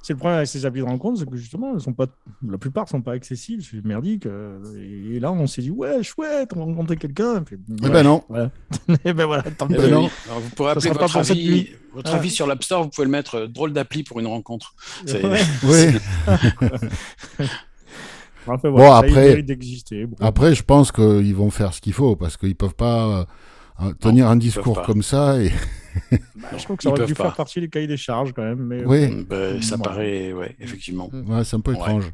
C'est 0.07 0.13
le 0.13 0.19
problème 0.19 0.37
avec 0.37 0.47
ces 0.47 0.65
applis 0.65 0.79
de 0.79 0.85
rencontre, 0.85 1.19
c'est 1.19 1.29
que 1.29 1.35
justement, 1.35 1.73
elles 1.73 1.81
sont 1.81 1.91
pas, 1.91 2.05
la 2.49 2.57
plupart 2.57 2.85
ne 2.85 2.89
sont 2.91 3.01
pas 3.01 3.11
accessibles, 3.11 3.61
c'est 3.61 3.83
merdique. 3.83 4.25
Euh, 4.25 4.57
et 5.13 5.19
là, 5.19 5.33
on 5.33 5.47
s'est 5.47 5.61
dit, 5.61 5.69
ouais, 5.69 6.01
chouette, 6.01 6.51
on 6.55 6.59
va 6.59 6.63
rencontrer 6.63 6.95
quelqu'un. 6.95 7.43
Eh 7.51 7.89
ben 7.89 8.03
non. 8.03 8.23
et 8.33 8.93
eh 9.03 9.11
ben 9.11 9.25
voilà, 9.25 9.43
tant 9.43 9.67
eh 9.69 9.73
ben 9.73 9.91
non. 9.91 10.09
Alors, 10.27 10.39
vous 10.39 10.49
pourrez 10.51 10.71
appeler 10.71 10.91
votre, 10.91 11.17
avis, 11.17 11.71
votre 11.93 12.13
avis 12.13 12.29
sur 12.29 12.47
l'App 12.47 12.63
Store, 12.63 12.83
vous 12.83 12.89
pouvez 12.89 13.03
le 13.03 13.11
mettre 13.11 13.35
euh, 13.35 13.47
drôle 13.47 13.73
d'appli 13.73 14.03
pour 14.03 14.21
une 14.21 14.27
rencontre. 14.27 14.75
Oui. 15.05 15.13
bon, 18.45 18.91
après, 18.93 19.43
après, 20.21 20.55
je 20.55 20.63
pense 20.63 20.93
qu'ils 20.93 21.35
vont 21.35 21.49
faire 21.49 21.73
ce 21.73 21.81
qu'il 21.81 21.91
faut 21.91 22.15
parce 22.15 22.37
qu'ils 22.37 22.55
peuvent 22.55 22.75
pas 22.75 23.27
euh, 23.81 23.93
tenir 23.93 24.27
un 24.27 24.35
discours 24.35 24.81
comme 24.83 25.03
ça 25.03 25.41
et 25.41 25.51
bah, 26.11 26.49
je 26.57 26.63
trouve 26.63 26.77
que 26.77 26.83
ça 26.83 26.89
aurait 26.89 27.05
dû 27.05 27.15
faire 27.15 27.35
partie 27.35 27.59
des 27.59 27.69
cahiers 27.69 27.87
des 27.87 27.97
charges 27.97 28.33
quand 28.33 28.43
même. 28.43 28.59
Mais... 28.59 28.85
Oui. 28.85 29.07
Mm, 29.07 29.23
bah, 29.23 29.61
ça 29.61 29.77
paraît, 29.77 30.33
ouais, 30.33 30.55
effectivement. 30.59 31.09
Mm. 31.11 31.31
Ouais, 31.31 31.43
c'est 31.43 31.55
un 31.55 31.61
peu 31.61 31.73
étrange. 31.73 32.11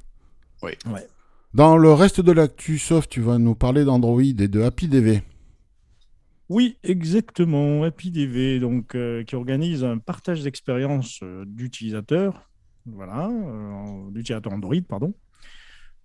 Oui. 0.62 0.72
Ouais. 0.92 1.06
Dans 1.54 1.78
le 1.78 1.94
reste 1.94 2.22
de 2.22 2.32
l'actu 2.32 2.80
soft, 2.80 3.12
tu 3.12 3.22
vas 3.22 3.38
nous 3.38 3.54
parler 3.54 3.86
d'Android 3.86 4.22
et 4.22 4.48
de 4.48 4.62
HappyDV. 4.62 5.22
Oui, 6.50 6.78
exactement. 6.84 7.84
HappyDV, 7.84 8.60
donc, 8.60 8.96
euh, 8.96 9.24
qui 9.24 9.36
organise 9.36 9.84
un 9.84 9.98
partage 9.98 10.44
d'expérience 10.44 11.20
euh, 11.24 11.46
d'utilisateurs, 11.46 12.50
voilà, 12.86 13.30
euh, 13.30 14.12
d'utilisateurs 14.12 14.54
Android, 14.54 14.82
pardon. 14.88 15.14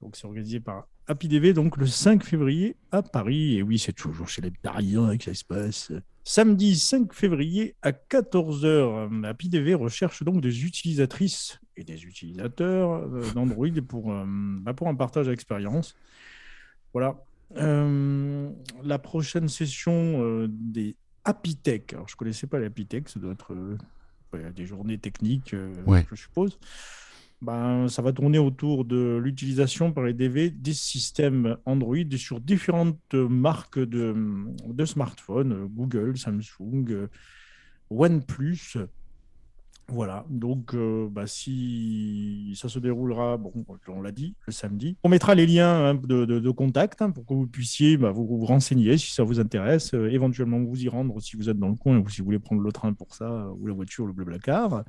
Donc, 0.02 0.16
c'est 0.16 0.26
organisé 0.26 0.60
par 0.60 0.86
HappyDV, 1.08 1.54
donc 1.54 1.76
le 1.76 1.86
5 1.86 2.22
février 2.22 2.76
à 2.92 3.02
Paris. 3.02 3.56
Et 3.56 3.62
oui, 3.62 3.78
c'est 3.78 3.92
toujours 3.92 4.28
chez 4.28 4.42
les 4.42 4.50
Parisiens 4.50 5.16
que 5.16 5.24
ça 5.24 5.34
se 5.34 5.44
passe. 5.44 5.92
Samedi 6.24 6.78
5 6.78 7.14
février 7.14 7.74
à 7.80 7.92
14h, 7.92 9.24
HappyDV 9.24 9.74
recherche 9.74 10.22
donc 10.22 10.42
des 10.42 10.64
utilisatrices 10.64 11.58
et 11.76 11.84
des 11.84 12.04
utilisateurs 12.04 12.92
euh, 12.92 13.22
d'Android 13.32 13.68
pour, 13.88 14.12
euh, 14.12 14.24
bah, 14.26 14.74
pour 14.74 14.88
un 14.88 14.94
partage 14.94 15.26
d'expérience. 15.26 15.96
Voilà. 16.92 17.16
Euh, 17.56 18.50
la 18.82 18.98
prochaine 18.98 19.48
session 19.48 20.46
des 20.50 20.96
HappyTech. 21.24 21.94
Alors, 21.94 22.08
je 22.08 22.14
ne 22.14 22.18
connaissais 22.18 22.46
pas 22.46 22.58
les 22.58 22.66
HappyTech, 22.66 23.08
ça 23.08 23.18
doit 23.18 23.32
être 23.32 23.56
des 24.54 24.66
journées 24.66 24.98
techniques, 24.98 25.54
je 25.54 26.14
suppose 26.14 26.58
ben, 27.40 27.88
ça 27.88 28.02
va 28.02 28.12
tourner 28.12 28.38
autour 28.38 28.84
de 28.84 29.18
l'utilisation 29.22 29.92
par 29.92 30.04
les 30.04 30.12
DV 30.12 30.50
des 30.50 30.74
systèmes 30.74 31.56
Android 31.66 31.96
sur 32.16 32.40
différentes 32.40 33.14
marques 33.14 33.78
de, 33.78 34.84
smartphones, 34.84 35.66
Google, 35.66 36.16
Samsung, 36.16 37.08
OnePlus. 37.90 38.76
Voilà, 39.90 40.26
donc 40.28 40.74
euh, 40.74 41.08
bah, 41.10 41.26
si 41.26 42.52
ça 42.54 42.68
se 42.68 42.78
déroulera, 42.78 43.38
bon, 43.38 43.52
on 43.88 44.02
l'a 44.02 44.12
dit, 44.12 44.34
le 44.46 44.52
samedi, 44.52 44.98
on 45.02 45.08
mettra 45.08 45.34
les 45.34 45.46
liens 45.46 45.86
hein, 45.86 45.94
de, 45.94 46.50
contact 46.50 47.00
hein, 47.00 47.10
pour 47.10 47.24
que 47.24 47.32
vous 47.32 47.46
puissiez 47.46 47.96
bah, 47.96 48.10
vous, 48.10 48.44
renseigner 48.44 48.98
si 48.98 49.14
ça 49.14 49.22
vous 49.22 49.40
intéresse, 49.40 49.94
euh, 49.94 50.10
éventuellement 50.10 50.60
vous 50.62 50.82
y 50.82 50.90
rendre 50.90 51.18
si 51.20 51.36
vous 51.36 51.48
êtes 51.48 51.58
dans 51.58 51.70
le 51.70 51.74
coin 51.74 51.96
ou 51.96 52.08
si 52.10 52.20
vous 52.20 52.26
voulez 52.26 52.38
prendre 52.38 52.60
le 52.60 52.70
train 52.70 52.92
pour 52.92 53.14
ça, 53.14 53.48
ou 53.58 53.66
la 53.66 53.72
voiture, 53.72 54.04
le 54.04 54.12
bleu 54.12 54.26
blacard. 54.26 54.84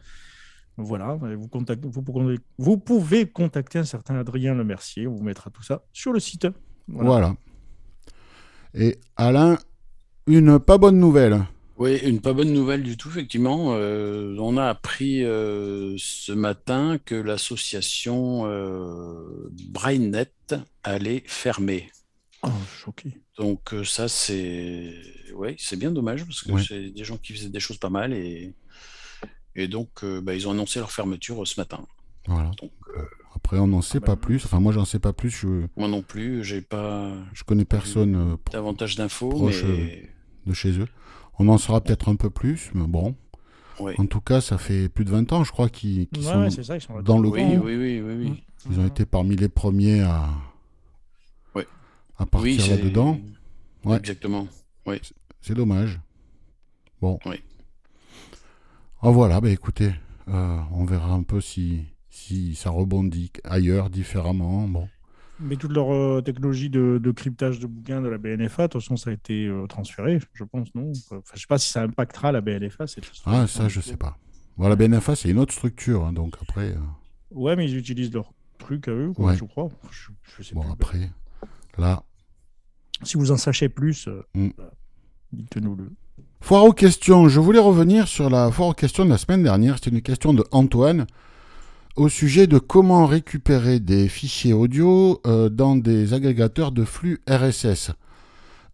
Voilà, 0.81 1.15
vous, 1.15 1.48
contactez, 1.50 1.88
vous, 1.88 2.03
vous, 2.57 2.77
pouvez 2.77 3.25
contacter 3.27 3.79
un 3.79 3.83
certain 3.83 4.15
Adrien 4.15 4.55
Le 4.55 4.63
Mercier, 4.63 5.07
on 5.07 5.15
vous 5.15 5.24
mettra 5.24 5.50
tout 5.50 5.62
ça 5.62 5.83
sur 5.91 6.13
le 6.13 6.19
site. 6.19 6.48
Voilà. 6.88 7.09
voilà. 7.09 7.36
Et 8.74 8.98
Alain, 9.17 9.57
une 10.25 10.57
pas 10.57 10.77
bonne 10.77 10.98
nouvelle. 10.98 11.45
Oui, 11.77 11.98
une 11.98 12.21
pas 12.21 12.33
bonne 12.33 12.53
nouvelle 12.53 12.83
du 12.83 12.95
tout, 12.95 13.09
effectivement. 13.09 13.74
Euh, 13.74 14.36
on 14.39 14.57
a 14.57 14.67
appris 14.67 15.24
euh, 15.24 15.95
ce 15.98 16.31
matin 16.31 16.98
que 17.03 17.15
l'association 17.15 18.43
euh, 18.45 19.50
BrainNet 19.69 20.31
allait 20.83 21.24
fermer. 21.25 21.89
Oh, 22.43 22.50
choqué. 22.74 23.13
Donc 23.38 23.74
euh, 23.74 23.83
ça, 23.83 24.07
c'est 24.07 24.93
ouais, 25.33 25.55
c'est 25.57 25.77
bien 25.77 25.91
dommage 25.91 26.25
parce 26.25 26.41
que 26.41 26.57
c'est 26.62 26.89
des 26.89 27.03
gens 27.03 27.17
qui 27.17 27.33
faisaient 27.33 27.50
des 27.50 27.59
choses 27.59 27.77
pas 27.77 27.89
mal 27.89 28.13
et, 28.13 28.53
et 29.55 29.67
donc 29.67 30.03
bah, 30.03 30.33
ils 30.33 30.47
ont 30.47 30.51
annoncé 30.51 30.79
leur 30.79 30.91
fermeture 30.91 31.45
ce 31.47 31.59
matin. 31.59 31.79
Voilà. 32.27 32.51
Après, 33.35 33.59
on 33.59 33.67
n'en 33.67 33.81
sait 33.81 33.99
ah, 34.03 34.05
pas 34.05 34.15
bah, 34.15 34.21
plus. 34.21 34.45
Enfin, 34.45 34.59
moi, 34.59 34.71
j'en 34.73 34.85
sais 34.85 34.99
pas 34.99 35.13
plus. 35.13 35.29
Je... 35.29 35.65
Moi 35.77 35.87
non 35.87 36.01
plus, 36.01 36.43
j'ai 36.43 36.61
pas. 36.61 37.11
Je 37.33 37.43
connais 37.43 37.65
personne. 37.65 38.37
davantage 38.51 38.95
d'infos, 38.95 39.47
mais... 39.47 40.09
de 40.45 40.53
chez 40.53 40.79
eux. 40.79 40.87
On 41.39 41.47
en 41.47 41.57
saura 41.57 41.81
peut-être 41.81 42.09
un 42.09 42.15
peu 42.15 42.29
plus, 42.29 42.71
mais 42.73 42.87
bon. 42.87 43.15
En 43.97 44.05
tout 44.05 44.21
cas, 44.21 44.41
ça 44.41 44.57
fait 44.57 44.89
plus 44.89 45.05
de 45.05 45.11
20 45.11 45.31
ans, 45.31 45.43
je 45.43 45.51
crois, 45.51 45.69
qu'ils 45.69 46.07
sont, 46.21 46.49
dans 47.01 47.19
le 47.19 47.29
oui, 47.29 47.57
oui, 47.57 47.75
oui, 47.75 48.01
oui, 48.01 48.43
Ils 48.69 48.79
ont 48.79 48.85
été 48.85 49.05
parmi 49.05 49.37
les 49.37 49.47
premiers 49.47 50.01
à, 50.01 50.29
à 52.17 52.25
partir 52.25 52.67
là-dedans. 52.67 53.19
Exactement. 53.85 54.47
Oui. 54.85 54.99
C'est 55.41 55.53
dommage. 55.53 55.99
Bon. 57.01 57.17
Oui. 57.25 57.41
Oh, 59.01 59.13
voilà, 59.13 59.39
bah, 59.39 59.49
écoutez, 59.49 59.93
euh, 60.27 60.59
on 60.73 60.83
verra 60.83 61.13
un 61.13 61.23
peu 61.23 61.39
si, 61.39 61.85
si 62.09 62.53
ça 62.55 62.69
rebondit 62.69 63.31
ailleurs, 63.45 63.89
différemment. 63.89 64.67
Bon. 64.67 64.89
Mais 65.39 65.55
toute 65.55 65.71
leur 65.71 65.93
euh, 65.93 66.21
technologie 66.21 66.69
de, 66.69 67.13
cryptage 67.15 67.59
de 67.59 67.67
bouquins 67.67 68.01
de 68.01 68.09
la 68.09 68.17
BNFA, 68.17 68.63
de 68.63 68.73
toute 68.73 68.81
façon, 68.81 68.97
ça 68.97 69.11
a 69.11 69.13
été 69.13 69.45
euh, 69.45 69.67
transféré, 69.67 70.19
je 70.33 70.43
pense, 70.43 70.75
non? 70.75 70.91
Enfin, 70.91 71.21
Je 71.29 71.35
ne 71.35 71.39
sais 71.39 71.47
pas 71.47 71.57
si 71.57 71.71
ça 71.71 71.83
impactera 71.83 72.33
la 72.33 72.41
BNFA. 72.41 72.85
Ah, 73.25 73.47
ça, 73.47 73.69
je 73.69 73.79
ne 73.79 73.83
sais 73.83 73.95
pas. 73.95 74.17
la 74.57 74.75
BNFA, 74.75 75.15
c'est 75.15 75.29
une 75.29 75.39
autre 75.39 75.53
structure, 75.53 76.05
hein, 76.05 76.11
donc 76.11 76.35
après. 76.41 76.75
Ouais, 77.31 77.55
mais 77.55 77.69
ils 77.71 77.77
utilisent 77.77 78.13
leur 78.13 78.33
truc 78.57 78.89
à 78.89 78.91
eux, 78.91 79.13
je 79.17 79.45
crois. 79.45 79.69
Je, 79.91 80.43
sais 80.43 80.53
bon, 80.53 80.69
après, 80.69 81.09
là. 81.77 82.03
Si 83.03 83.15
vous 83.15 83.31
en 83.31 83.37
sachez 83.37 83.69
plus, 83.69 84.09
mm. 84.35 84.49
bah, 84.57 84.73
dites-nous 85.31 85.75
le. 85.75 85.89
Foire 86.41 86.65
aux 86.65 86.73
questions. 86.73 87.27
Je 87.27 87.39
voulais 87.39 87.59
revenir 87.59 88.07
sur 88.07 88.29
la 88.29 88.49
foire 88.51 88.69
aux 88.69 88.73
questions 88.73 89.05
de 89.05 89.09
la 89.09 89.17
semaine 89.17 89.43
dernière. 89.43 89.75
C'était 89.75 89.91
une 89.91 90.01
question 90.01 90.33
de 90.33 90.43
Antoine 90.51 91.05
au 91.95 92.09
sujet 92.09 92.47
de 92.47 92.57
comment 92.59 93.05
récupérer 93.05 93.79
des 93.79 94.07
fichiers 94.07 94.53
audio 94.53 95.21
euh, 95.27 95.49
dans 95.49 95.75
des 95.75 96.13
agrégateurs 96.13 96.71
de 96.71 96.85
flux 96.85 97.21
RSS. 97.29 97.91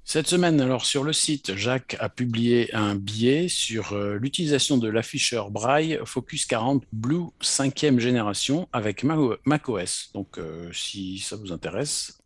Cette 0.07 0.29
semaine, 0.29 0.61
alors 0.61 0.85
sur 0.85 1.03
le 1.03 1.15
site, 1.15 1.57
Jacques 1.57 1.97
a 1.99 2.11
publié 2.11 2.75
un 2.75 2.95
billet 2.95 3.49
sur 3.49 3.95
euh, 3.95 4.19
l'utilisation 4.19 4.77
de 4.77 4.87
l'afficheur 4.87 5.51
Braille 5.51 5.99
Focus 6.05 6.45
40 6.45 6.85
Blue 6.93 7.25
5e 7.43 7.99
génération 7.99 8.69
avec 8.75 9.03
macOS. 9.03 10.11
Donc, 10.13 10.37
euh, 10.37 10.69
si 10.75 11.19
ça 11.21 11.37
vous 11.37 11.53
intéresse, 11.53 12.19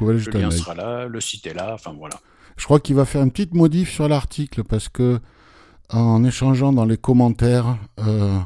le 0.00 0.16
lien 0.16 0.50
sera 0.50 0.74
là, 0.74 1.06
le 1.06 1.20
site 1.20 1.46
est 1.46 1.52
là, 1.52 1.74
enfin 1.74 1.92
voilà. 1.92 2.18
Je 2.56 2.64
crois 2.64 2.80
qu'il 2.80 2.94
va 2.94 3.04
faire 3.04 3.22
une 3.22 3.30
petite 3.30 3.52
modif 3.52 3.92
sur 3.92 4.08
l'article 4.08 4.64
parce 4.64 4.88
que 4.88 5.20
en 5.90 6.24
échangeant 6.24 6.72
dans 6.72 6.86
les 6.86 6.96
commentaires, 6.96 7.76
euh, 8.00 8.38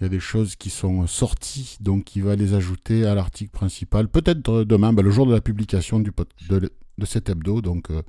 il 0.00 0.02
y 0.02 0.06
a 0.06 0.08
des 0.08 0.20
choses 0.20 0.56
qui 0.56 0.70
sont 0.70 1.06
sorties, 1.06 1.76
donc 1.80 2.16
il 2.16 2.24
va 2.24 2.34
les 2.34 2.54
ajouter 2.54 3.06
à 3.06 3.14
l'article 3.14 3.52
principal. 3.52 4.08
Peut-être 4.08 4.64
demain, 4.64 4.92
ben, 4.92 5.04
le 5.04 5.12
jour 5.12 5.24
de 5.24 5.32
la 5.32 5.40
publication 5.40 6.00
du, 6.00 6.10
de, 6.48 6.68
de 6.98 7.06
cet 7.06 7.28
hebdo, 7.28 7.60
donc 7.60 7.90
euh, 7.90 8.02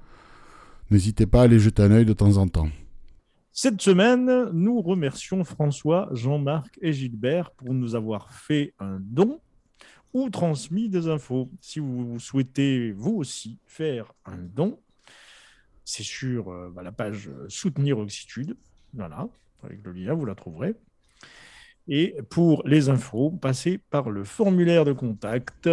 n'hésitez 0.91 1.25
pas 1.25 1.41
à 1.41 1.43
aller 1.43 1.59
jeter 1.59 1.83
un 1.83 1.91
œil 1.91 2.05
de 2.05 2.13
temps 2.13 2.37
en 2.37 2.47
temps. 2.47 2.69
Cette 3.51 3.81
semaine, 3.81 4.49
nous 4.51 4.81
remercions 4.81 5.43
François, 5.43 6.09
Jean-Marc 6.11 6.79
et 6.81 6.91
Gilbert 6.91 7.51
pour 7.51 7.73
nous 7.73 7.95
avoir 7.95 8.31
fait 8.31 8.73
un 8.79 8.99
don 8.99 9.39
ou 10.13 10.29
transmis 10.29 10.89
des 10.89 11.07
infos. 11.07 11.49
Si 11.61 11.79
vous 11.79 12.19
souhaitez 12.19 12.91
vous 12.93 13.11
aussi 13.11 13.59
faire 13.65 14.11
un 14.25 14.37
don, 14.37 14.79
c'est 15.85 16.03
sur 16.03 16.49
euh, 16.49 16.71
bah, 16.73 16.81
la 16.81 16.91
page 16.91 17.29
Soutenir 17.47 17.99
Oxitude. 17.99 18.55
Voilà, 18.93 19.27
avec 19.63 19.83
le 19.83 19.91
lien, 19.91 20.13
vous 20.13 20.25
la 20.25 20.35
trouverez. 20.35 20.75
Et 21.87 22.15
pour 22.29 22.65
les 22.65 22.89
infos, 22.89 23.31
passez 23.31 23.77
par 23.77 24.09
le 24.09 24.23
formulaire 24.23 24.85
de 24.85 24.93
contact. 24.93 25.69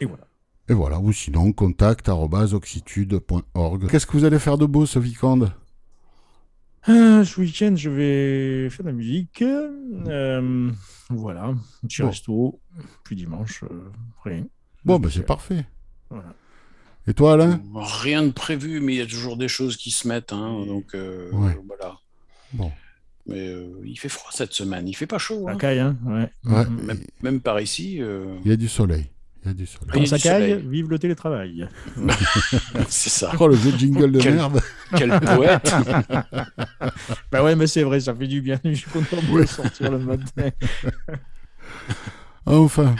Et 0.00 0.04
voilà. 0.04 0.29
Et 0.70 0.72
voilà, 0.72 0.98
ou 1.00 1.12
sinon, 1.12 1.52
contact.oxitude.org. 1.52 3.90
Qu'est-ce 3.90 4.06
que 4.06 4.12
vous 4.12 4.24
allez 4.24 4.38
faire 4.38 4.56
de 4.56 4.66
beau 4.66 4.86
ce 4.86 5.00
week-end? 5.00 5.48
Euh, 6.88 7.24
ce 7.24 7.40
week-end, 7.40 7.74
je 7.74 7.90
vais 7.90 8.70
faire 8.70 8.84
de 8.84 8.90
la 8.90 8.94
musique. 8.94 9.42
Euh, 9.42 10.70
voilà, 11.08 11.46
un 11.46 11.58
petit 11.82 12.04
resto. 12.04 12.60
Puis 13.02 13.16
dimanche, 13.16 13.64
euh, 13.64 13.90
rien. 14.24 14.46
Bon, 14.84 15.00
ben 15.00 15.10
c'est 15.10 15.26
parfait. 15.26 15.66
Et 17.08 17.14
toi, 17.14 17.32
Alain? 17.32 17.60
Rien 17.74 18.22
de 18.22 18.30
prévu, 18.30 18.78
mais 18.78 18.94
il 18.94 18.98
y 18.98 19.02
a 19.02 19.06
toujours 19.06 19.36
des 19.36 19.48
choses 19.48 19.76
qui 19.76 19.90
se 19.90 20.06
mettent. 20.06 20.32
Hein, 20.32 20.64
donc, 20.66 20.94
voilà. 21.32 21.98
Bon. 22.52 22.70
Mais 23.26 23.52
il 23.84 23.96
fait 23.96 24.08
froid 24.08 24.30
cette 24.32 24.52
semaine. 24.52 24.86
Il 24.86 24.94
fait 24.94 25.08
pas 25.08 25.18
chaud. 25.18 25.48
Hein. 25.48 25.56
Caille, 25.56 25.80
hein 25.80 25.98
ouais. 26.06 26.30
Même, 27.22 27.40
par 27.40 27.60
ici. 27.60 27.96
Il 27.96 28.48
y 28.48 28.52
a 28.52 28.56
du 28.56 28.68
soleil. 28.68 29.10
Il 29.42 29.48
y 29.48 29.50
a 29.50 29.54
du 29.54 29.64
soleil. 29.66 29.88
Quand 29.92 30.06
ça 30.06 30.18
caille, 30.18 30.62
vive 30.68 30.90
le 30.90 30.98
télétravail. 30.98 31.66
C'est 32.88 33.08
ça. 33.10 33.32
Oh, 33.40 33.48
le 33.48 33.54
jeu 33.56 33.72
de 33.72 33.78
jingle 33.78 34.12
de 34.12 34.30
merde. 34.30 34.60
Quel 34.96 35.18
poète. 35.20 35.74
Bah 37.32 37.42
ouais, 37.44 37.54
mais 37.56 37.66
c'est 37.66 37.82
vrai, 37.84 38.00
ça 38.00 38.14
fait 38.14 38.26
du 38.26 38.40
bien. 38.40 38.58
Je 38.64 38.72
suis 38.74 38.90
content 38.90 39.16
de 39.22 39.38
le 39.38 39.46
sortir 39.46 39.90
le 39.92 39.98
matin. 39.98 40.50
Enfin. 42.46 42.94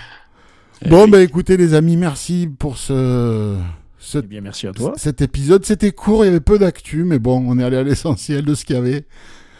Eh 0.84 0.88
Bon, 0.88 1.04
oui. 1.04 1.10
bah 1.10 1.22
écoutez, 1.22 1.56
les 1.56 1.74
amis, 1.74 1.96
merci 1.96 2.48
pour 2.58 2.78
ce, 2.78 3.56
ce- 3.98 4.18
Eh 4.18 4.22
bien, 4.22 4.40
merci 4.40 4.66
à 4.66 4.72
toi. 4.72 4.92
cet 4.96 5.20
épisode. 5.20 5.64
C'était 5.66 5.90
court, 5.92 6.24
il 6.24 6.28
y 6.28 6.30
avait 6.30 6.40
peu 6.40 6.58
d'actu, 6.58 7.04
mais 7.04 7.18
bon, 7.18 7.42
on 7.46 7.58
est 7.58 7.64
allé 7.64 7.76
à 7.76 7.82
l'essentiel 7.82 8.44
de 8.44 8.54
ce 8.54 8.64
qu'il 8.64 8.76
y 8.76 8.78
avait. 8.78 9.04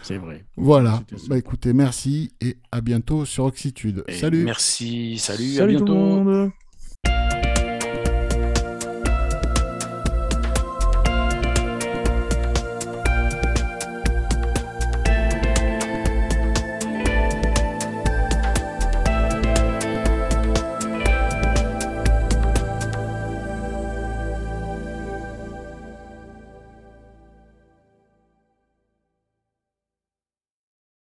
C'est 0.03 0.17
vrai. 0.17 0.45
Voilà. 0.57 1.03
Bah 1.29 1.37
écoutez, 1.37 1.73
merci 1.73 2.31
et 2.41 2.57
à 2.71 2.81
bientôt 2.81 3.23
sur 3.25 3.43
Oxitude. 3.45 4.03
Et 4.07 4.13
Salut. 4.13 4.43
Merci. 4.45 5.17
Salut. 5.19 5.53
à 5.55 5.57
Salut 5.57 5.77
tout 5.77 5.85
bientôt. 5.85 5.93
le 5.93 5.99
monde. 6.23 6.51